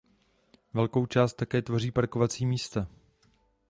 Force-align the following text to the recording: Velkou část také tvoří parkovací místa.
Velkou 0.73 1.05
část 1.05 1.33
také 1.33 1.61
tvoří 1.61 1.91
parkovací 1.91 2.45
místa. 2.45 2.87